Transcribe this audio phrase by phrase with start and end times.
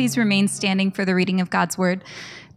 [0.00, 2.02] please remain standing for the reading of God's word.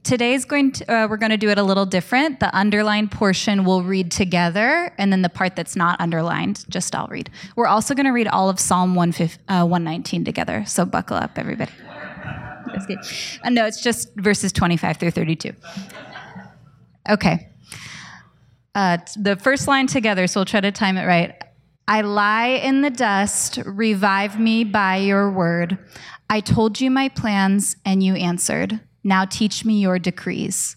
[0.04, 2.40] Today's going to, uh, we're going to do it a little different.
[2.40, 7.08] The underlined portion we'll read together, and then the part that's not underlined, just I'll
[7.08, 7.30] read.
[7.58, 11.74] We're also going to read all of Psalm 119 uh, together, so buckle up, everybody.
[12.68, 13.00] That's good.
[13.44, 15.52] Uh, no, it's just verses 25 through 32.
[17.10, 17.50] Okay.
[18.74, 21.36] Uh, the first line together, so we'll try to time it right.
[21.90, 25.78] I lie in the dust, revive me by your word.
[26.30, 28.80] I told you my plans, and you answered.
[29.04, 30.76] Now teach me your decrees.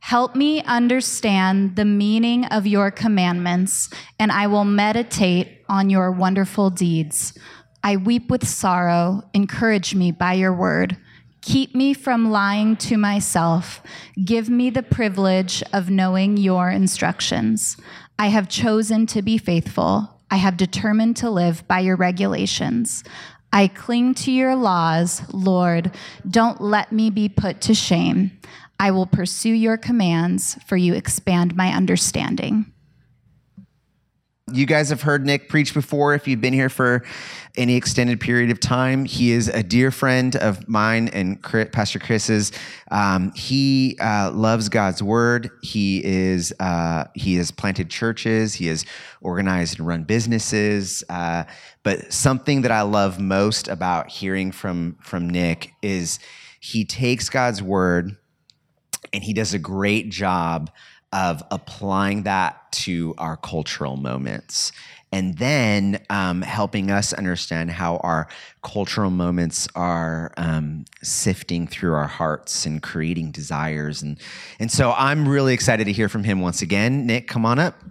[0.00, 6.70] Help me understand the meaning of your commandments, and I will meditate on your wonderful
[6.70, 7.36] deeds.
[7.82, 9.22] I weep with sorrow.
[9.34, 10.96] Encourage me by your word.
[11.40, 13.82] Keep me from lying to myself.
[14.24, 17.76] Give me the privilege of knowing your instructions.
[18.18, 20.20] I have chosen to be faithful.
[20.30, 23.04] I have determined to live by your regulations.
[23.52, 25.92] I cling to your laws, Lord.
[26.28, 28.38] Don't let me be put to shame.
[28.78, 32.72] I will pursue your commands, for you expand my understanding.
[34.52, 36.14] You guys have heard Nick preach before.
[36.14, 37.04] If you've been here for
[37.56, 42.52] any extended period of time, he is a dear friend of mine and Pastor Chris's.
[42.90, 45.50] Um, he uh, loves God's word.
[45.62, 48.54] He is uh, he has planted churches.
[48.54, 48.84] He has
[49.20, 51.04] organized and run businesses.
[51.08, 51.44] Uh,
[51.82, 56.18] but something that I love most about hearing from from Nick is
[56.60, 58.16] he takes God's word
[59.12, 60.70] and he does a great job
[61.12, 64.72] of applying that to our cultural moments.
[65.10, 68.28] And then um, helping us understand how our
[68.62, 74.02] cultural moments are um, sifting through our hearts and creating desires.
[74.02, 74.18] And
[74.60, 77.06] and so i'm really excited to hear from him once again.
[77.06, 77.82] Nick come on up.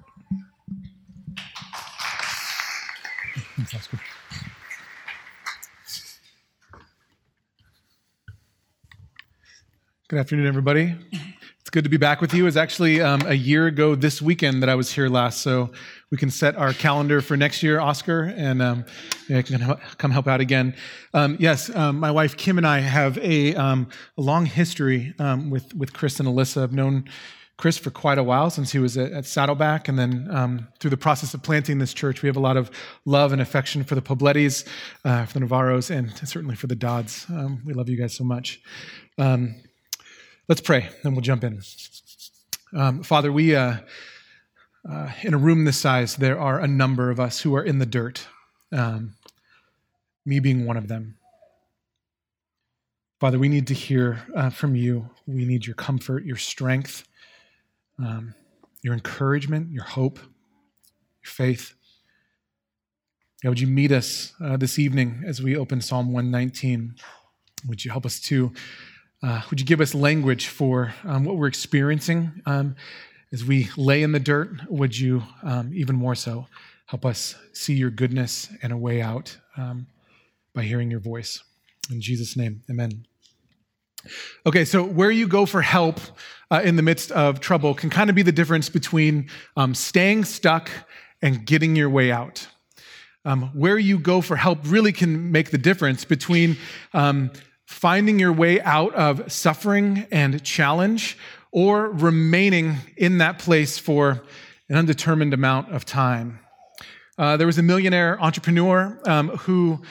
[10.09, 10.95] Good afternoon, everybody.
[11.67, 12.47] It's good to be back with you.
[12.47, 15.69] It's actually um, a year ago this weekend that I was here last, so
[16.11, 18.85] we can set our calendar for next year, Oscar, and um,
[19.27, 20.73] yeah, can come help out again.
[21.13, 25.49] Um, yes, um, my wife Kim and I have a, um, a long history um,
[25.49, 26.63] with with Chris and Alyssa.
[26.63, 27.03] I've known
[27.57, 30.95] Chris for quite a while since he was at, at Saddleback, and then through the
[30.95, 32.71] process of planting this church, we have a lot of
[33.03, 34.65] love and affection for the Poblettis,
[35.03, 37.27] uh, for the Navarros, and certainly for the Dodds.
[37.65, 38.61] we love you guys so much.
[39.17, 39.55] Um,
[40.49, 41.61] Let's pray, and we'll jump in.
[42.73, 43.79] Um, Father, we, uh,
[44.89, 47.79] uh, in a room this size, there are a number of us who are in
[47.79, 48.25] the dirt,
[48.71, 49.15] um,
[50.25, 51.17] me being one of them.
[53.19, 55.09] Father, we need to hear uh, from you.
[55.25, 57.05] We need your comfort, your strength,
[57.99, 58.33] um,
[58.81, 61.73] your encouragement, your hope, your faith.
[63.43, 66.95] God, would you meet us uh, this evening as we open Psalm 119?
[67.67, 68.53] Would you help us to
[69.23, 72.75] uh, would you give us language for um, what we're experiencing um,
[73.31, 74.49] as we lay in the dirt?
[74.69, 76.47] Would you, um, even more so,
[76.85, 79.87] help us see your goodness and a way out um,
[80.53, 81.41] by hearing your voice?
[81.91, 83.05] In Jesus' name, amen.
[84.45, 85.99] Okay, so where you go for help
[86.51, 90.25] uh, in the midst of trouble can kind of be the difference between um, staying
[90.25, 90.69] stuck
[91.21, 92.47] and getting your way out.
[93.25, 96.55] Um, where you go for help really can make the difference between
[96.93, 97.31] um,
[97.67, 101.17] finding your way out of suffering and challenge,
[101.51, 104.23] or remaining in that place for
[104.69, 106.39] an undetermined amount of time.
[107.17, 109.81] Uh, there was a millionaire entrepreneur um, who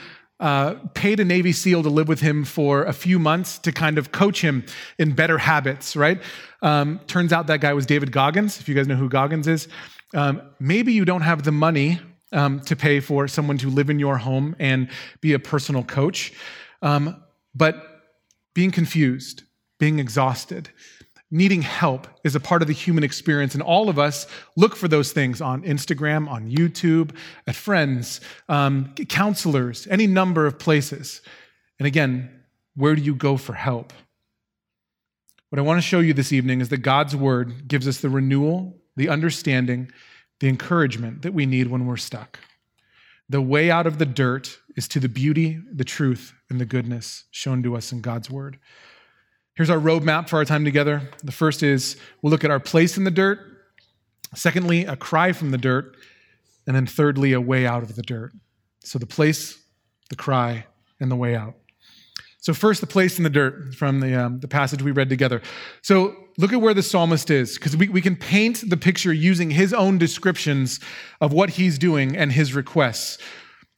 [0.41, 3.99] uh, paid a Navy SEAL to live with him for a few months to kind
[3.99, 4.65] of coach him
[4.99, 6.23] in better habits, right?
[6.63, 9.69] Um, turns out that guy was David Goggins, if you guys know who Goggins is.
[10.15, 12.01] Um, maybe you don't have the money
[12.33, 14.89] um, to pay for someone to live in your home and
[15.21, 16.33] be a personal coach.
[16.81, 17.23] Um,
[17.57, 18.05] but
[18.55, 19.43] being confused,
[19.79, 20.69] being exhausted,
[21.31, 23.55] needing help is a part of the human experience.
[23.55, 27.17] And all of us look for those things on Instagram, on YouTube,
[27.47, 31.23] at friends, um, counselors, any number of places.
[31.79, 32.31] And again,
[32.75, 33.93] where do you go for help?
[35.51, 38.11] What I want to show you this evening is that God's word gives us the
[38.11, 39.91] renewal, the understanding,
[40.41, 42.39] the encouragement that we need when we're stuck.
[43.29, 47.25] The way out of the dirt is to the beauty, the truth, and the goodness
[47.31, 48.59] shown to us in God's word.
[49.55, 51.11] Here's our roadmap for our time together.
[51.25, 53.41] The first is we'll look at our place in the dirt.
[54.35, 55.97] Secondly, a cry from the dirt.
[56.67, 58.33] And then thirdly, a way out of the dirt.
[58.81, 59.59] So the place,
[60.11, 60.67] the cry,
[61.01, 61.55] and the way out.
[62.41, 65.43] So, first, the place in the dirt from the, um, the passage we read together.
[65.83, 69.51] So, look at where the psalmist is, because we, we can paint the picture using
[69.51, 70.81] his own descriptions
[71.21, 73.19] of what he's doing and his requests.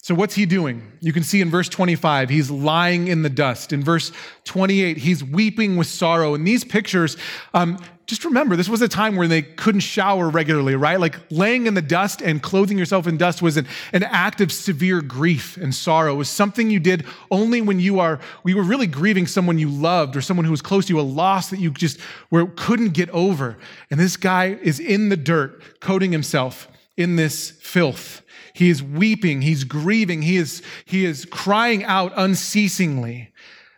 [0.08, 0.90] So, what's he doing?
[1.00, 3.74] You can see in verse 25, he's lying in the dust.
[3.74, 4.10] In verse
[4.44, 6.32] 28, he's weeping with sorrow.
[6.32, 7.18] In these pictures,
[7.52, 7.76] um,
[8.06, 10.98] just remember, this was a time where they couldn't shower regularly, right?
[10.98, 14.50] Like laying in the dust and clothing yourself in dust was an, an act of
[14.50, 16.14] severe grief and sorrow.
[16.14, 19.68] It was something you did only when you are, we were really grieving someone you
[19.68, 22.00] loved or someone who was close to you, a loss that you just
[22.30, 23.58] were, couldn't get over.
[23.90, 26.66] And this guy is in the dirt, coating himself
[26.98, 28.22] in this filth.
[28.52, 33.32] He is weeping, he's grieving, he is, he is crying out unceasingly.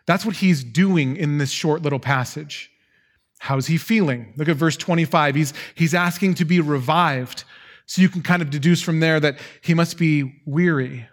[0.07, 2.71] That's what he's doing in this short little passage.
[3.37, 4.33] How's he feeling?
[4.37, 5.35] Look at verse 25.
[5.35, 7.43] He's, he's asking to be revived.
[7.85, 11.07] So you can kind of deduce from there that he must be weary,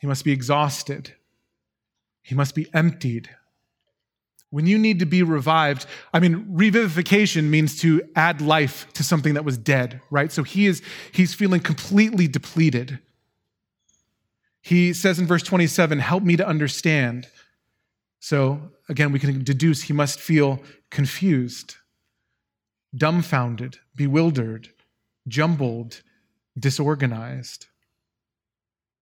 [0.00, 1.14] he must be exhausted,
[2.22, 3.28] he must be emptied.
[4.54, 9.34] When you need to be revived, I mean, revivification means to add life to something
[9.34, 10.30] that was dead, right?
[10.30, 10.80] So he is
[11.10, 13.00] he's feeling completely depleted.
[14.62, 17.26] He says in verse 27, help me to understand.
[18.20, 21.74] So again, we can deduce he must feel confused,
[22.96, 24.68] dumbfounded, bewildered,
[25.26, 26.00] jumbled,
[26.56, 27.66] disorganized.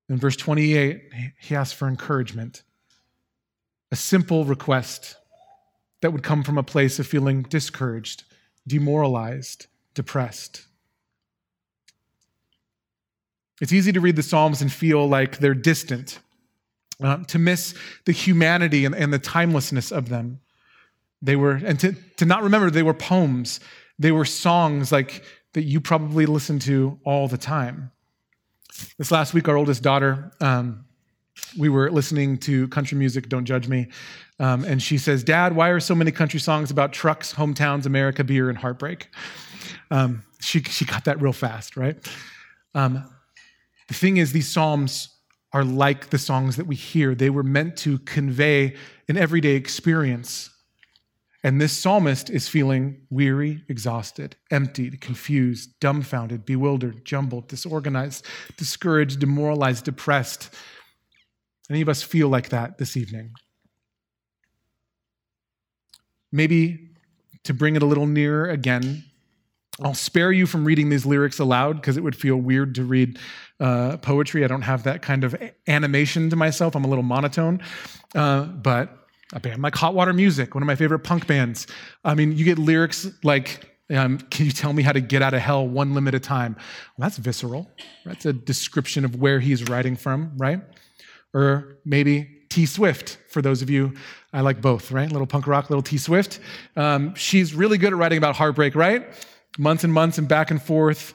[0.08, 2.62] In verse 28, he asks for encouragement,
[3.90, 5.16] a simple request
[6.02, 8.24] that would come from a place of feeling discouraged,
[8.66, 10.66] demoralized, depressed.
[13.60, 16.18] It's easy to read the Psalms and feel like they're distant
[17.02, 20.40] uh, to miss the humanity and, and the timelessness of them.
[21.22, 23.60] They were, and to, to not remember they were poems.
[23.98, 27.92] They were songs like that you probably listen to all the time.
[28.98, 30.84] This last week, our oldest daughter, um,
[31.56, 33.88] we were listening to country music, don't judge me.
[34.42, 38.24] Um, and she says, Dad, why are so many country songs about trucks, hometowns, America,
[38.24, 39.08] beer, and heartbreak?
[39.92, 41.96] Um, she, she got that real fast, right?
[42.74, 43.08] Um,
[43.86, 45.16] the thing is, these Psalms
[45.52, 47.14] are like the songs that we hear.
[47.14, 48.74] They were meant to convey
[49.08, 50.50] an everyday experience.
[51.44, 59.84] And this psalmist is feeling weary, exhausted, emptied, confused, dumbfounded, bewildered, jumbled, disorganized, discouraged, demoralized,
[59.84, 60.52] depressed.
[61.70, 63.34] Any of us feel like that this evening?
[66.32, 66.88] Maybe
[67.44, 69.04] to bring it a little nearer again,
[69.80, 73.18] I'll spare you from reading these lyrics aloud because it would feel weird to read
[73.58, 74.44] uh, poetry.
[74.44, 75.34] I don't have that kind of
[75.66, 76.74] animation to myself.
[76.74, 77.62] I'm a little monotone.
[78.14, 81.66] Uh, but a band like Hot Water Music, one of my favorite punk bands.
[82.04, 85.32] I mean, you get lyrics like, um, Can you tell me how to get out
[85.32, 86.54] of hell one limb at a time?
[86.96, 87.70] Well, that's visceral.
[88.04, 90.60] That's a description of where he's writing from, right?
[91.32, 93.94] Or maybe T Swift, for those of you,
[94.32, 95.10] I like both, right?
[95.10, 96.40] Little punk rock, little T Swift.
[96.76, 99.02] Um, she's really good at writing about heartbreak, right?
[99.58, 101.14] months and months and back and forth.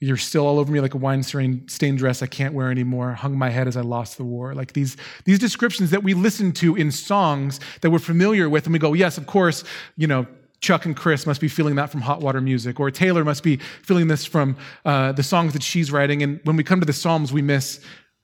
[0.00, 3.14] You're still all over me like a wine stained dress I can't wear anymore.
[3.14, 4.54] Hung my head as I lost the war.
[4.54, 8.72] Like these, these descriptions that we listen to in songs that we're familiar with, and
[8.72, 9.64] we go, yes, of course,
[9.96, 10.26] you know,
[10.60, 13.56] Chuck and Chris must be feeling that from hot water music, or Taylor must be
[13.82, 16.22] feeling this from uh, the songs that she's writing.
[16.22, 17.80] And when we come to the Psalms, we miss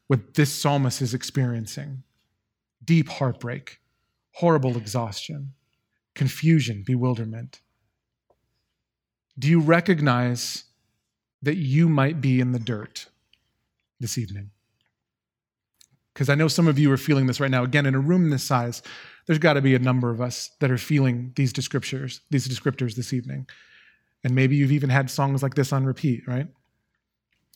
[0.09, 2.03] what this psalmist is experiencing
[2.85, 3.81] deep heartbreak,
[4.33, 5.55] horrible exhaustion,
[6.15, 7.61] confusion, bewilderment.
[9.39, 10.65] Do you recognize
[11.43, 13.07] that you might be in the dirt
[14.01, 14.51] this evening?
[16.13, 17.65] Because I know some of you are feeling this right now.
[17.65, 18.83] Again, in a room this size,
[19.27, 22.95] there's got to be a number of us that are feeling these descriptors, these descriptors
[22.95, 23.49] this evening.
[24.23, 26.47] And maybe you've even had songs like this on repeat, right?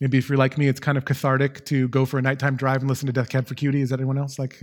[0.01, 2.83] Maybe if you're like me, it's kind of cathartic to go for a nighttime drive
[2.83, 3.81] and listen to Death Cab for Cutie.
[3.81, 4.39] Is that anyone else?
[4.39, 4.61] Like,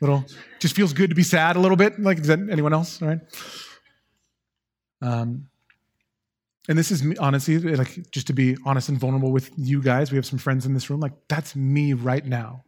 [0.00, 0.24] little,
[0.60, 1.98] just feels good to be sad a little bit.
[1.98, 3.02] Like, is that anyone else?
[3.02, 3.20] All right.
[5.02, 5.48] Um,
[6.68, 10.12] and this is me, honestly, like just to be honest and vulnerable with you guys,
[10.12, 11.00] we have some friends in this room.
[11.00, 12.64] Like, that's me right now.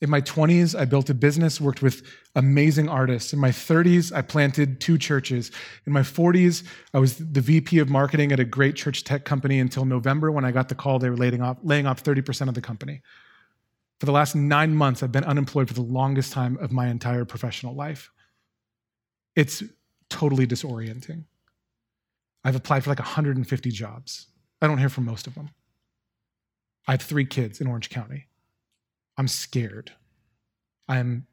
[0.00, 2.02] In my 20s, I built a business, worked with
[2.34, 3.32] amazing artists.
[3.32, 5.50] In my 30s, I planted two churches.
[5.86, 9.60] In my 40s, I was the VP of marketing at a great church tech company
[9.60, 12.54] until November when I got the call they were laying off, laying off 30% of
[12.54, 13.02] the company.
[14.00, 17.24] For the last nine months, I've been unemployed for the longest time of my entire
[17.24, 18.10] professional life.
[19.36, 19.62] It's
[20.10, 21.24] totally disorienting.
[22.44, 24.26] I've applied for like 150 jobs.
[24.60, 25.50] I don't hear from most of them.
[26.86, 28.26] I have three kids in Orange County.
[29.16, 29.92] I'm scared.
[30.88, 31.26] I'm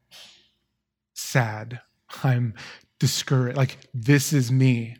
[1.14, 1.80] sad.
[2.24, 2.54] I'm
[2.98, 3.56] discouraged.
[3.56, 4.96] Like, this is me.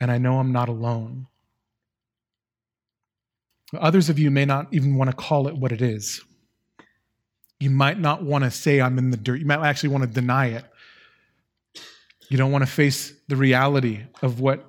[0.00, 1.28] And I know I'm not alone.
[3.78, 6.20] Others of you may not even want to call it what it is.
[7.58, 9.38] You might not want to say, I'm in the dirt.
[9.38, 10.64] You might actually want to deny it.
[12.28, 14.66] You don't want to face the reality of what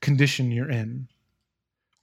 [0.00, 1.08] condition you're in.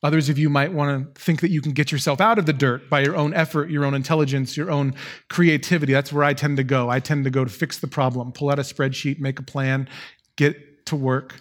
[0.07, 2.53] Others of you might want to think that you can get yourself out of the
[2.53, 4.95] dirt by your own effort, your own intelligence, your own
[5.29, 5.91] creativity.
[5.91, 6.89] That's where I tend to go.
[6.89, 9.89] I tend to go to fix the problem, pull out a spreadsheet, make a plan,
[10.37, 11.35] get to work,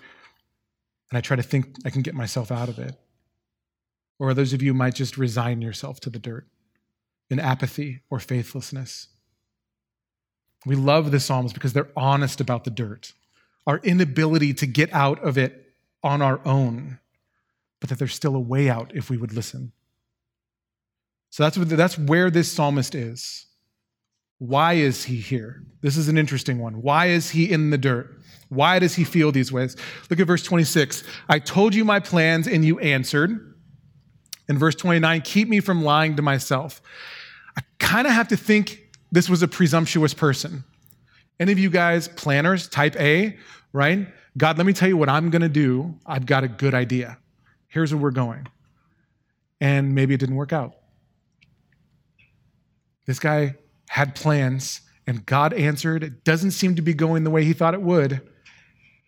[1.12, 2.98] and I try to think I can get myself out of it.
[4.18, 6.48] Or others of you might just resign yourself to the dirt
[7.30, 9.06] in apathy or faithlessness.
[10.64, 13.12] We love the Psalms because they're honest about the dirt,
[13.64, 16.98] our inability to get out of it on our own,
[17.80, 19.72] but that there's still a way out if we would listen.
[21.30, 23.46] So that's, what, that's where this psalmist is.
[24.38, 25.62] Why is he here?
[25.80, 26.82] This is an interesting one.
[26.82, 28.20] Why is he in the dirt?
[28.48, 29.76] Why does he feel these ways?
[30.10, 31.04] Look at verse 26.
[31.28, 33.54] I told you my plans and you answered.
[34.48, 36.80] In verse 29, keep me from lying to myself.
[37.58, 40.64] I kind of have to think this was a presumptuous person.
[41.40, 43.36] Any of you guys, planners, type A,
[43.72, 44.06] right?
[44.38, 45.94] God, let me tell you what I'm going to do.
[46.06, 47.18] I've got a good idea.
[47.76, 48.46] Here's where we're going.
[49.60, 50.76] And maybe it didn't work out.
[53.04, 53.56] This guy
[53.90, 56.02] had plans, and God answered.
[56.02, 58.22] It doesn't seem to be going the way he thought it would.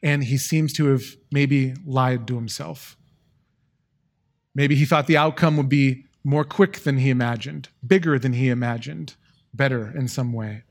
[0.03, 2.99] And he seems to have maybe lied to himself.
[4.55, 8.51] Maybe he thought the outcome would be more quick than he imagined, bigger than he
[8.51, 9.17] imagined,
[9.55, 10.65] better in some way.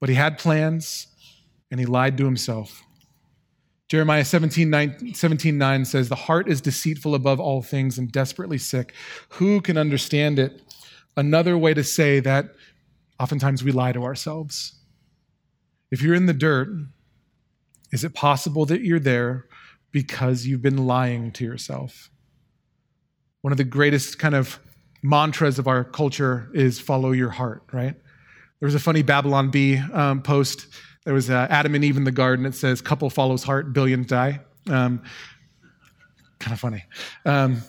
[0.00, 1.08] But he had plans
[1.70, 2.82] and he lied to himself.
[3.88, 8.58] Jeremiah 17 9, 17 9, says, The heart is deceitful above all things and desperately
[8.58, 8.92] sick.
[9.30, 10.62] Who can understand it?
[11.16, 12.54] Another way to say that
[13.18, 14.74] oftentimes we lie to ourselves.
[15.90, 16.68] If you're in the dirt,
[17.90, 19.46] is it possible that you're there
[19.90, 22.10] because you've been lying to yourself?
[23.40, 24.58] One of the greatest kind of
[25.02, 27.94] mantras of our culture is follow your heart, right?
[28.60, 30.66] There was a funny Babylon Bee um, post.
[31.08, 32.44] There was uh, Adam and Eve in the garden.
[32.44, 34.40] It says, couple follows heart, billions die.
[34.66, 35.02] Um,
[36.38, 36.84] kind of funny.
[37.24, 37.62] Um,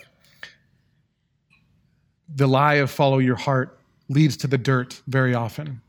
[2.35, 3.79] the lie of follow your heart
[4.09, 5.79] leads to the dirt very often.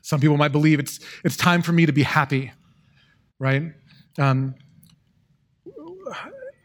[0.00, 2.50] Some people might believe it's, it's time for me to be happy,
[3.38, 3.72] right?
[4.18, 4.56] Um,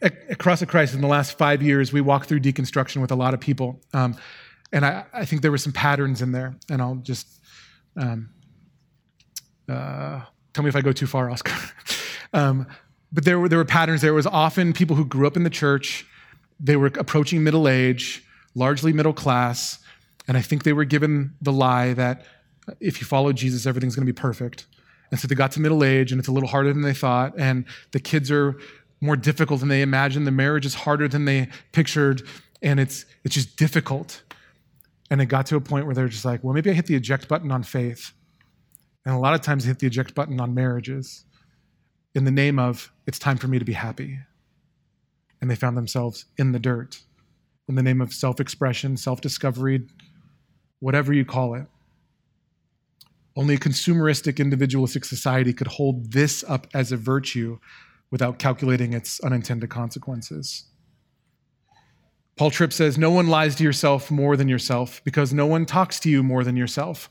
[0.02, 3.40] at Christ in the last five years, we walked through deconstruction with a lot of
[3.40, 3.80] people.
[3.94, 4.18] Um,
[4.74, 6.56] and I, I, think there were some patterns in there.
[6.68, 7.28] And I'll just
[7.96, 8.32] um,
[9.70, 10.22] uh,
[10.54, 11.54] tell me if I go too far, Oscar.
[12.34, 12.68] um,
[13.12, 14.02] but there were, there were patterns.
[14.02, 16.06] There was often people who grew up in the church,
[16.60, 18.24] they were approaching middle age,
[18.56, 19.80] largely middle class.
[20.28, 22.26] And I think they were given the lie that
[22.80, 24.66] if you follow Jesus, everything's going to be perfect.
[25.12, 27.34] And so they got to middle age, and it's a little harder than they thought.
[27.38, 28.58] And the kids are
[29.00, 30.28] more difficult than they imagined.
[30.28, 32.24] The marriage is harder than they pictured,
[32.62, 34.22] and it's, it's just difficult.
[35.10, 36.96] And it got to a point where they're just like, well, maybe I hit the
[36.96, 38.12] eject button on faith.
[39.08, 41.24] And a lot of times, they hit the eject button on marriages
[42.14, 44.20] in the name of, it's time for me to be happy.
[45.40, 47.00] And they found themselves in the dirt
[47.70, 49.88] in the name of self expression, self discovery,
[50.82, 51.68] whatever you call it.
[53.38, 57.60] Only a consumeristic, individualistic society could hold this up as a virtue
[58.12, 60.66] without calculating its unintended consequences.
[62.36, 65.98] Paul Tripp says, No one lies to yourself more than yourself because no one talks
[66.02, 67.10] to you more than yourself.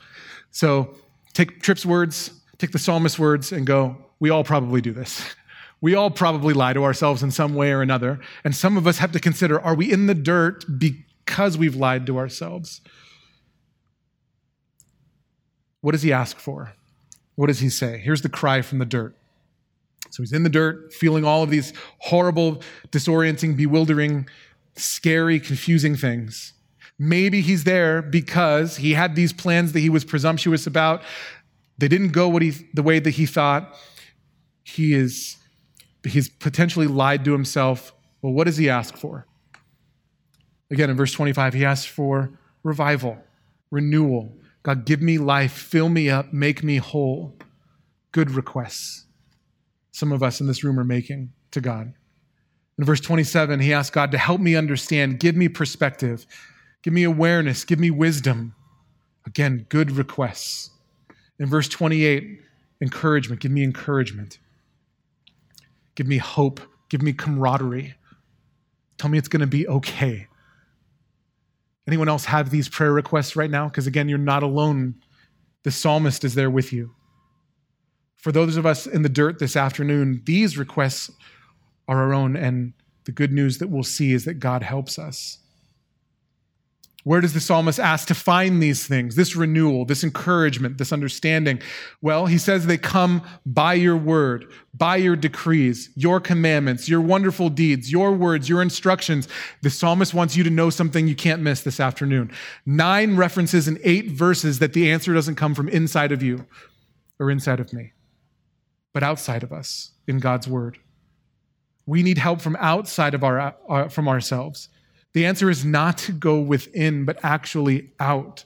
[0.51, 0.95] So
[1.37, 5.35] take Tripp's words, take the psalmist's words, and go, We all probably do this.
[5.83, 8.19] We all probably lie to ourselves in some way or another.
[8.45, 12.07] And some of us have to consider are we in the dirt because we've lied
[12.07, 12.81] to ourselves?
[15.83, 16.73] What does he ask for?
[17.35, 17.99] What does he say?
[17.99, 19.15] Here's the cry from the dirt
[20.11, 24.27] so he's in the dirt, feeling all of these horrible, disorienting, bewildering,
[24.75, 26.55] scary, confusing things.
[26.99, 31.03] Maybe he's there because he had these plans that he was presumptuous about.
[31.79, 33.75] They didn't go what he, the way that he thought.
[34.65, 35.37] He is
[36.05, 37.93] he's potentially lied to himself.
[38.23, 39.27] Well, what does he ask for?
[40.71, 43.19] Again, in verse 25, he asks for revival,
[43.71, 44.33] renewal.
[44.63, 47.37] God, give me life, fill me up, make me whole.
[48.13, 49.07] Good requests
[49.97, 51.95] some of us in this room are making to God.
[52.79, 56.27] In verse 27, he asks God to help me understand, give me perspective,
[56.87, 58.55] give me awareness, give me wisdom.
[59.27, 60.71] Again, good requests.
[61.41, 62.41] In verse 28,
[62.81, 64.39] encouragement, give me encouragement.
[65.97, 67.95] Give me hope, give me camaraderie.
[68.99, 70.29] Tell me it's going to be okay.
[71.89, 73.67] Anyone else have these prayer requests right now?
[73.67, 74.95] Because again, you're not alone.
[75.65, 76.95] The psalmist is there with you.
[78.15, 81.11] For those of us in the dirt this afternoon, these requests
[81.89, 82.75] are our own, and
[83.07, 85.39] the good news that we'll see is that God helps us.
[87.07, 91.63] Where does the psalmist ask to find these things, this renewal, this encouragement, this understanding?
[92.03, 97.49] Well, he says they come by your word, by your decrees, your commandments, your wonderful
[97.49, 99.29] deeds, your words, your instructions.
[99.63, 102.33] The psalmist wants you to know something you can't miss this afternoon.
[102.67, 106.45] Nine references in eight verses that the answer doesn't come from inside of you
[107.21, 107.93] or inside of me,
[108.93, 110.79] but outside of us in God's word.
[111.87, 114.71] We need help from outside of our, uh, from ourselves.
[115.17, 118.45] The answer is not to go within, but actually out.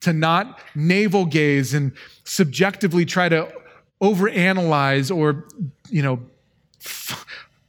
[0.00, 1.92] To not navel gaze and
[2.24, 3.52] subjectively try to
[4.00, 5.46] overanalyze or,
[5.90, 6.20] you know,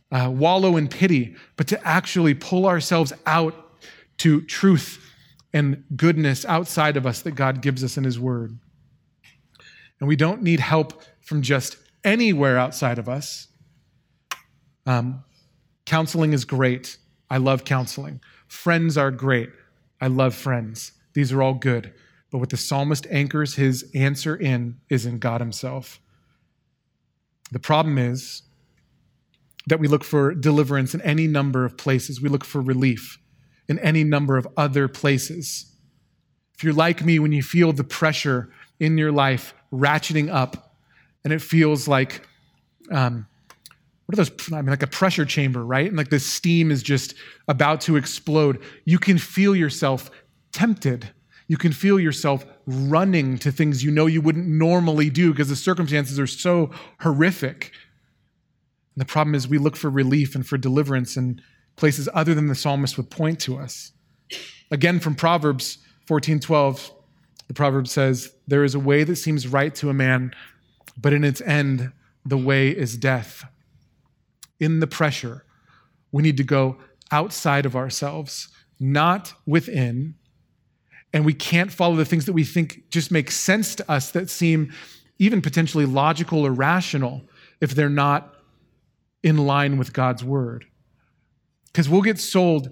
[0.09, 3.77] uh, wallow in pity, but to actually pull ourselves out
[4.19, 5.05] to truth
[5.51, 8.57] and goodness outside of us that God gives us in His Word.
[9.99, 13.49] And we don't need help from just anywhere outside of us.
[14.85, 15.25] Um,
[15.85, 16.97] counseling is great.
[17.29, 18.21] I love counseling.
[18.47, 19.49] Friends are great.
[19.99, 20.93] I love friends.
[21.13, 21.93] These are all good.
[22.31, 25.99] But what the psalmist anchors his answer in is in God Himself.
[27.51, 28.43] The problem is
[29.67, 32.21] that we look for deliverance in any number of places.
[32.21, 33.19] We look for relief
[33.67, 35.73] in any number of other places.
[36.55, 40.75] If you're like me, when you feel the pressure in your life ratcheting up,
[41.23, 42.25] and it feels like
[42.89, 43.27] um,
[44.07, 44.31] what are those?
[44.53, 45.85] I mean, like a pressure chamber, right?
[45.85, 47.13] And like the steam is just
[47.49, 48.61] about to explode.
[48.85, 50.09] You can feel yourself
[50.53, 51.09] tempted.
[51.49, 55.57] You can feel yourself running to things you know you wouldn't normally do because the
[55.57, 56.71] circumstances are so
[57.01, 57.73] horrific.
[58.95, 61.41] And the problem is, we look for relief and for deliverance in
[61.75, 63.91] places other than the psalmist would point to us.
[64.71, 66.93] Again, from Proverbs 14 12,
[67.49, 70.33] the proverb says, There is a way that seems right to a man,
[70.97, 71.91] but in its end,
[72.25, 73.43] the way is death
[74.59, 75.45] in the pressure,
[76.11, 76.77] we need to go
[77.11, 78.49] outside of ourselves,
[78.79, 80.15] not within.
[81.13, 84.29] And we can't follow the things that we think just make sense to us that
[84.29, 84.73] seem
[85.19, 87.23] even potentially logical or rational
[87.61, 88.35] if they're not
[89.23, 90.65] in line with God's word.
[91.67, 92.71] Because we'll get sold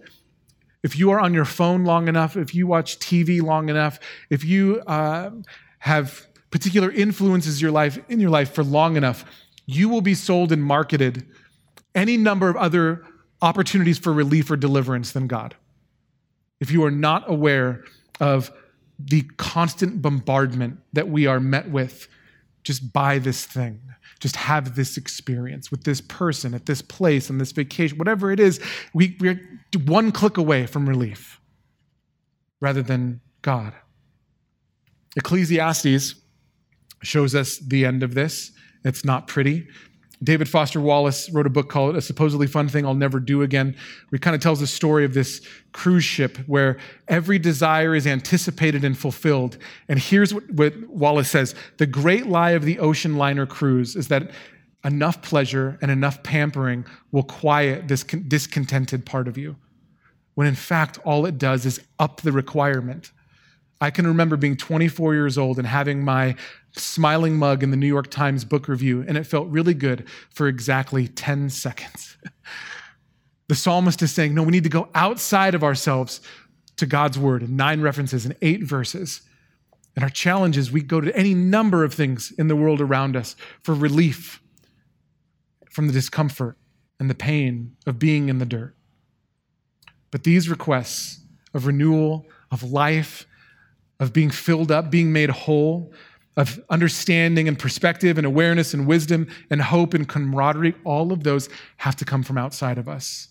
[0.85, 3.99] if you are on your phone long enough, if you watch TV long enough,
[4.29, 5.31] if you uh,
[5.79, 9.25] have particular influences your life in your life for long enough,
[9.65, 11.25] you will be sold and marketed
[11.95, 13.03] any number of other
[13.41, 15.55] opportunities for relief or deliverance than God.
[16.59, 17.83] If you are not aware
[18.19, 18.51] of
[18.99, 22.07] the constant bombardment that we are met with
[22.65, 23.79] just buy this thing,
[24.19, 28.39] just have this experience with this person at this place on this vacation, whatever it
[28.39, 28.59] is,
[28.93, 29.39] we, we're
[29.85, 31.39] one click away from relief
[32.59, 33.73] rather than God.
[35.15, 36.15] Ecclesiastes
[37.03, 38.51] shows us the end of this.
[38.83, 39.67] It's not pretty.
[40.25, 43.75] David Foster Wallace wrote a book called A Supposedly Fun Thing I'll Never Do Again,
[44.11, 48.83] he kind of tells the story of this cruise ship where every desire is anticipated
[48.83, 49.57] and fulfilled.
[49.87, 54.07] And here's what, what Wallace says The great lie of the ocean liner cruise is
[54.07, 54.31] that
[54.83, 59.55] enough pleasure and enough pampering will quiet this discontented part of you,
[60.33, 63.11] when in fact, all it does is up the requirement.
[63.81, 66.35] I can remember being 24 years old and having my
[66.77, 70.47] smiling mug in the New York Times book review, and it felt really good for
[70.47, 72.17] exactly 10 seconds.
[73.47, 76.21] the psalmist is saying, no, we need to go outside of ourselves
[76.77, 79.21] to God's word in nine references and eight verses.
[79.95, 83.15] And our challenge is we go to any number of things in the world around
[83.15, 84.41] us for relief
[85.69, 86.57] from the discomfort
[86.99, 88.75] and the pain of being in the dirt.
[90.11, 91.21] But these requests
[91.53, 93.25] of renewal, of life,
[93.99, 95.93] of being filled up, being made whole,
[96.37, 101.49] of understanding and perspective and awareness and wisdom and hope and camaraderie, all of those
[101.77, 103.29] have to come from outside of us.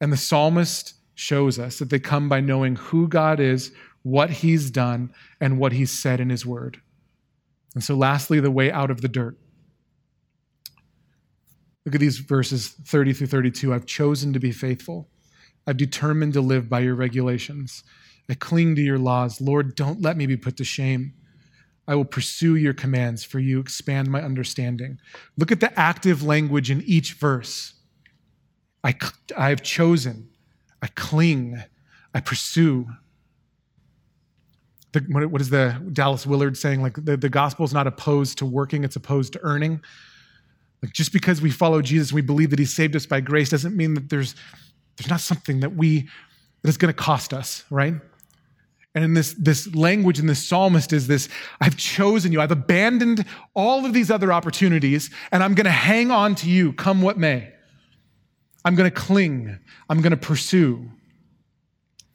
[0.00, 4.70] And the psalmist shows us that they come by knowing who God is, what he's
[4.70, 6.80] done, and what he's said in his word.
[7.74, 9.36] And so, lastly, the way out of the dirt.
[11.84, 13.74] Look at these verses 30 through 32.
[13.74, 15.08] I've chosen to be faithful.
[15.66, 17.84] I've determined to live by your regulations.
[18.28, 19.40] I cling to your laws.
[19.40, 21.14] Lord, don't let me be put to shame.
[21.90, 25.00] I will pursue your commands, for you expand my understanding.
[25.36, 27.74] Look at the active language in each verse.
[28.84, 28.94] I,
[29.36, 30.28] I have chosen,
[30.80, 31.60] I cling,
[32.14, 32.86] I pursue.
[34.92, 36.80] The, what is the Dallas Willard saying?
[36.80, 39.80] Like the, the gospel is not opposed to working, it's opposed to earning.
[40.84, 43.48] Like just because we follow Jesus and we believe that he saved us by grace
[43.48, 44.36] doesn't mean that there's,
[44.96, 46.08] there's not something that we
[46.62, 47.94] that is going to cost us, right?
[48.94, 51.28] And in this, this language in this psalmist is this
[51.60, 53.24] I've chosen you, I've abandoned
[53.54, 57.18] all of these other opportunities, and I'm going to hang on to you, come what
[57.18, 57.52] may.
[58.64, 60.90] I'm going to cling, I'm going to pursue.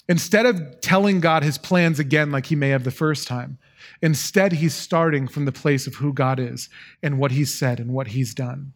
[0.08, 3.58] Instead of telling God his plans again like he may have the first time,
[4.02, 6.70] instead he's starting from the place of who God is
[7.02, 8.74] and what he's said and what he's done.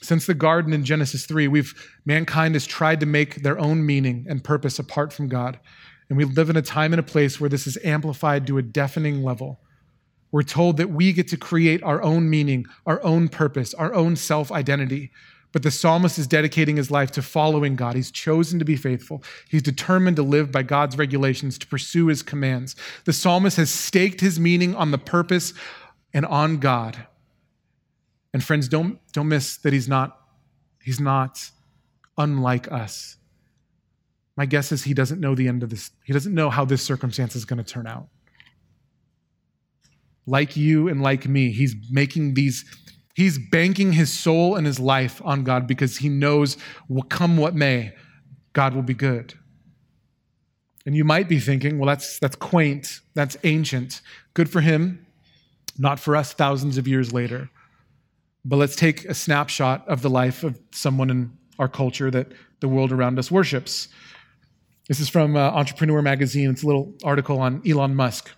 [0.00, 4.26] Since the garden in Genesis 3, we've mankind has tried to make their own meaning
[4.28, 5.58] and purpose apart from God.
[6.08, 8.62] And we live in a time and a place where this is amplified to a
[8.62, 9.60] deafening level.
[10.30, 14.16] We're told that we get to create our own meaning, our own purpose, our own
[14.16, 15.12] self identity.
[15.52, 17.94] But the psalmist is dedicating his life to following God.
[17.94, 19.22] He's chosen to be faithful.
[19.48, 22.74] He's determined to live by God's regulations, to pursue his commands.
[23.04, 25.54] The psalmist has staked his meaning on the purpose
[26.12, 27.06] and on God.
[28.32, 30.18] And friends, don't, don't miss that he's not,
[30.82, 31.52] he's not
[32.18, 33.16] unlike us.
[34.36, 35.90] My guess is he doesn't know the end of this.
[36.04, 38.08] He doesn't know how this circumstance is going to turn out.
[40.26, 42.64] Like you and like me, he's making these
[43.14, 46.56] He's banking his soul and his life on God because he knows,
[46.88, 47.92] will come what may,
[48.52, 49.34] God will be good.
[50.84, 54.02] And you might be thinking, well, that's, that's quaint, that's ancient.
[54.34, 55.06] Good for him,
[55.78, 57.48] not for us thousands of years later.
[58.44, 62.68] But let's take a snapshot of the life of someone in our culture that the
[62.68, 63.88] world around us worships.
[64.88, 66.50] This is from uh, Entrepreneur Magazine.
[66.50, 68.30] It's a little article on Elon Musk.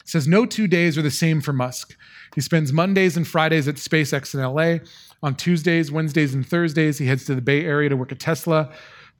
[0.00, 1.94] It says, No two days are the same for Musk.
[2.34, 4.82] He spends Mondays and Fridays at SpaceX in LA.
[5.22, 8.72] On Tuesdays, Wednesdays, and Thursdays, he heads to the Bay Area to work at Tesla.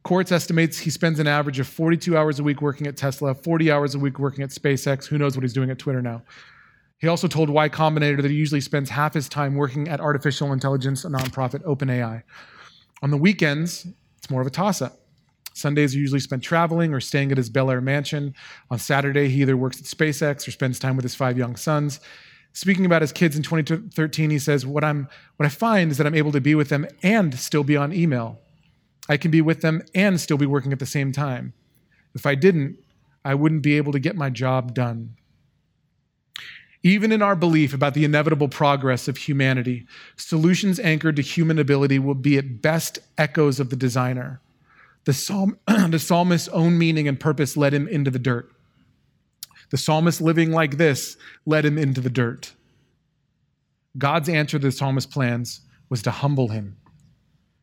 [0.05, 3.71] Quartz estimates he spends an average of 42 hours a week working at Tesla, 40
[3.71, 5.05] hours a week working at SpaceX.
[5.05, 6.23] Who knows what he's doing at Twitter now?
[6.99, 10.55] He also told Y Combinator that he usually spends half his time working at artificial
[10.55, 12.23] intelligence, a nonprofit, OpenAI.
[13.03, 14.99] On the weekends, it's more of a toss up.
[15.59, 18.35] Sundays are usually spent traveling or staying at his Bel Air mansion.
[18.71, 22.01] On Saturday, he either works at SpaceX or spends time with his five young sons.
[22.53, 26.07] Speaking about his kids in 2013, he says, what, I'm, what I find is that
[26.07, 28.41] I'm able to be with them and still be on email.
[29.09, 31.53] I can be with them and still be working at the same time.
[32.15, 32.79] If I didn't,
[33.25, 35.15] I wouldn't be able to get my job done.
[36.83, 41.99] Even in our belief about the inevitable progress of humanity, solutions anchored to human ability
[41.99, 44.41] will be at best echoes of the designer.
[45.09, 48.53] The, psalm, the psalmist's own meaning and purpose led him into the dirt.
[49.71, 51.17] The psalmist living like this
[51.47, 52.53] led him into the dirt.
[53.97, 56.77] God's answer to the psalmist's plans was to humble him.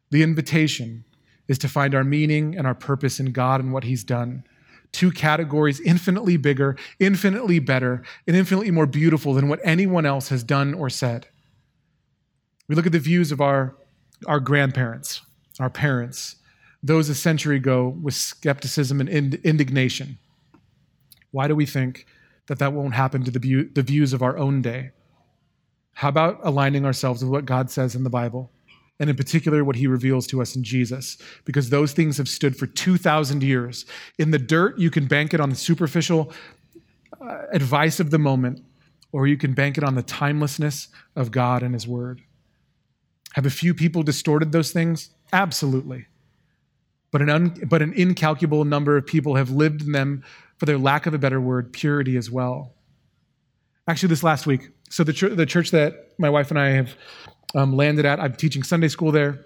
[0.09, 1.05] The invitation
[1.47, 4.43] is to find our meaning and our purpose in God and what He's done.
[4.91, 10.43] Two categories infinitely bigger, infinitely better, and infinitely more beautiful than what anyone else has
[10.43, 11.27] done or said.
[12.67, 13.75] We look at the views of our,
[14.25, 15.21] our grandparents,
[15.59, 16.37] our parents,
[16.85, 20.19] those a century ago with skepticism and ind- indignation.
[21.31, 22.05] Why do we think
[22.47, 24.91] that that won't happen to the, view, the views of our own day?
[25.93, 28.51] How about aligning ourselves with what God says in the Bible?
[28.97, 32.55] and in particular what he reveals to us in Jesus, because those things have stood
[32.55, 33.85] for 2,000 years.
[34.17, 36.31] In the dirt, you can bank it on the superficial
[37.19, 38.63] uh, advice of the moment,
[39.11, 42.21] or you can bank it on the timelessness of God and his word.
[43.33, 45.09] Have a few people distorted those things?
[45.33, 46.05] Absolutely.
[47.15, 50.21] But an, un, but an incalculable number of people have lived in them
[50.57, 52.73] for their lack of a better word, purity as well.
[53.87, 56.97] Actually, this last week, so the, ch- the church that my wife and I have
[57.55, 59.45] um, landed at, I'm teaching Sunday school there.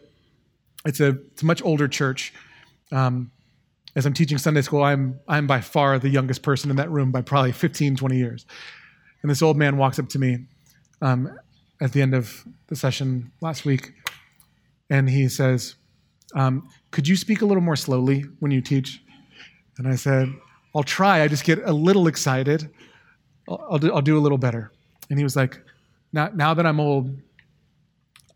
[0.84, 2.34] It's a, it's a much older church.
[2.92, 3.30] Um,
[3.96, 7.12] as I'm teaching Sunday school, I'm, I'm by far the youngest person in that room
[7.12, 8.48] by probably 15, 20 years.
[9.22, 10.48] And this old man walks up to me
[11.04, 11.38] um,
[11.80, 13.94] at the end of the session last week,
[14.90, 15.76] and he says,
[16.36, 19.02] um, Could you speak a little more slowly when you teach?
[19.78, 20.34] And I said,
[20.76, 21.22] I'll try.
[21.22, 22.70] I just get a little excited.
[23.48, 24.72] I'll, I'll, do, I'll do a little better.
[25.10, 25.62] And he was like,
[26.12, 27.16] now, now that I'm old,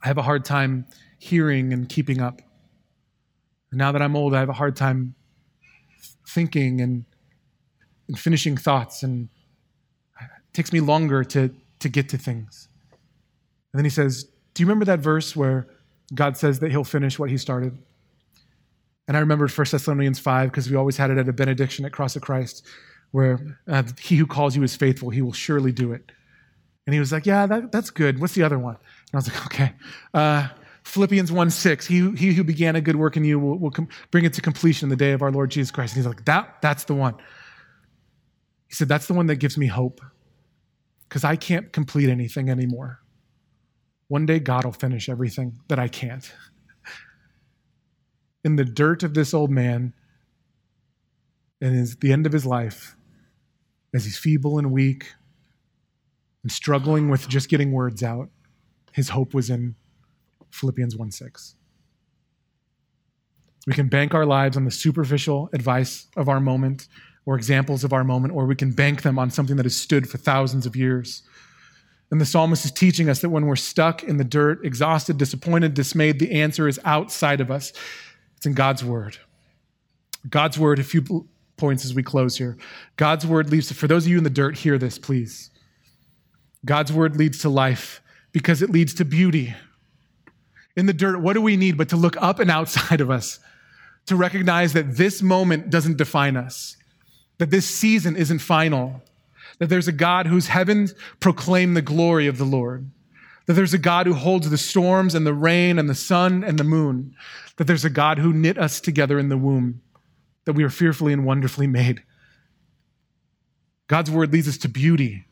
[0.02, 0.86] I have a hard time
[1.20, 2.42] hearing and keeping up.
[3.72, 5.16] And now that I'm old, I have a hard time
[6.28, 7.06] thinking and,
[8.08, 9.30] and finishing thoughts, and
[10.20, 12.68] it takes me longer to, to get to things.
[13.72, 15.68] And then he says, Do you remember that verse where
[16.14, 17.78] God says that he'll finish what he started?
[19.08, 21.92] And I remembered 1 Thessalonians 5 because we always had it at a benediction at
[21.92, 22.66] Cross of Christ
[23.12, 26.12] where uh, he who calls you is faithful, he will surely do it.
[26.86, 28.20] And he was like, Yeah, that, that's good.
[28.20, 28.76] What's the other one?
[28.76, 29.74] And I was like, Okay.
[30.14, 30.48] Uh,
[30.84, 33.88] Philippians 1 6, he, he who began a good work in you will, will com-
[34.12, 35.94] bring it to completion in the day of our Lord Jesus Christ.
[35.94, 37.16] And he's like, that, That's the one.
[38.68, 40.02] He said, That's the one that gives me hope
[41.08, 43.03] because I can't complete anything anymore.
[44.14, 46.32] One day God will finish everything that I can't
[48.44, 49.96] in the dirt of this old man
[51.60, 52.96] and is the end of his life
[53.92, 55.12] as he's feeble and weak
[56.44, 58.30] and struggling with just getting words out
[58.92, 59.74] his hope was in
[60.52, 61.56] philippians 1 6
[63.66, 66.88] We can bank our lives on the superficial advice of our moment
[67.26, 70.08] or examples of our moment, or we can bank them on something that has stood
[70.08, 71.24] for thousands of years.
[72.14, 75.74] And the psalmist is teaching us that when we're stuck in the dirt, exhausted, disappointed,
[75.74, 77.74] dismayed, the answer is outside of us.
[78.38, 79.18] It's in God's word.
[80.30, 82.56] God's word, a few points as we close here.
[82.98, 85.50] God's word leads to, for those of you in the dirt, hear this, please.
[86.64, 88.00] God's word leads to life
[88.32, 89.56] because it leads to beauty.
[90.78, 93.40] In the dirt, what do we need but to look up and outside of us,
[94.06, 96.78] to recognize that this moment doesn't define us,
[97.40, 99.02] that this season isn't final,
[99.64, 102.92] that there's a God whose heavens proclaim the glory of the Lord,
[103.46, 106.60] that there's a God who holds the storms and the rain and the sun and
[106.60, 107.16] the moon,
[107.56, 109.82] that there's a God who knit us together in the womb,
[110.44, 112.04] that we are fearfully and wonderfully made.
[113.88, 115.24] God's word leads us to beauty,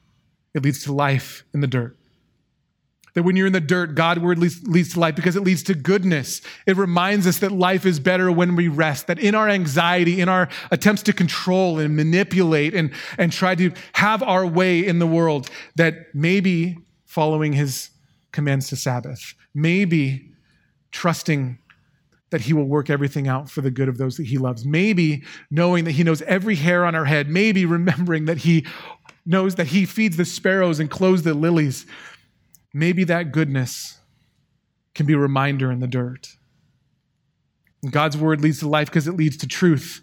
[0.54, 1.98] it leads to life in the dirt.
[3.14, 5.64] That when you're in the dirt, God word leads, leads, to life because it leads
[5.64, 6.42] to goodness.
[6.66, 10.30] It reminds us that life is better when we rest, that in our anxiety, in
[10.30, 15.08] our attempts to control and manipulate and, and try to have our way in the
[15.08, 17.90] world, that maybe following his
[18.32, 20.32] commands to Sabbath, maybe
[20.92, 21.58] trusting
[22.30, 25.24] that he will work everything out for the good of those that he loves, maybe
[25.50, 28.66] knowing that he knows every hair on our head, maybe remembering that he
[29.26, 31.86] knows that he feeds the sparrows and clothes the lilies
[32.74, 34.00] maybe that goodness
[34.94, 36.38] can be a reminder in the dirt.
[37.90, 40.02] God's word leads to life because it leads to truth.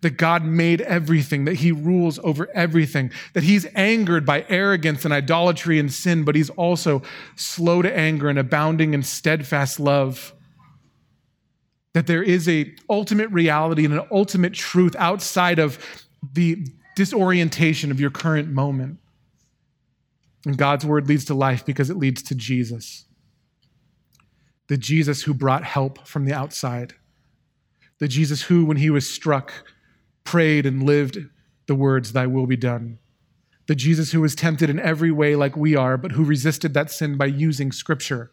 [0.00, 5.12] That God made everything, that He rules over everything, that He's angered by arrogance and
[5.12, 7.02] idolatry and sin, but He's also
[7.34, 10.32] slow to anger and abounding in steadfast love.
[11.94, 17.98] That there is a ultimate reality and an ultimate truth outside of the disorientation of
[18.00, 18.98] your current moment.
[20.48, 23.04] And God's word leads to life because it leads to Jesus.
[24.68, 26.94] The Jesus who brought help from the outside.
[27.98, 29.52] The Jesus who, when he was struck,
[30.24, 31.18] prayed and lived
[31.66, 32.98] the words, Thy will be done.
[33.66, 36.90] The Jesus who was tempted in every way like we are, but who resisted that
[36.90, 38.30] sin by using scripture.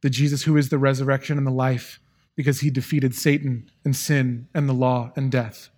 [0.00, 2.00] The Jesus who is the resurrection and the life
[2.36, 5.68] because he defeated Satan and sin and the law and death.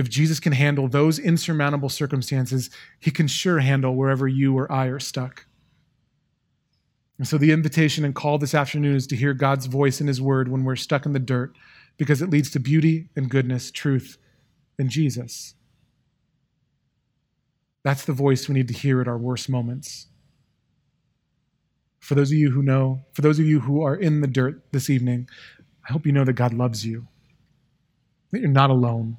[0.00, 4.86] If Jesus can handle those insurmountable circumstances, he can sure handle wherever you or I
[4.86, 5.44] are stuck.
[7.18, 10.18] And so the invitation and call this afternoon is to hear God's voice in his
[10.18, 11.54] word when we're stuck in the dirt
[11.98, 14.16] because it leads to beauty and goodness, truth,
[14.78, 15.52] and Jesus.
[17.82, 20.06] That's the voice we need to hear at our worst moments.
[21.98, 24.62] For those of you who know, for those of you who are in the dirt
[24.72, 25.28] this evening,
[25.86, 27.06] I hope you know that God loves you,
[28.30, 29.18] that you're not alone.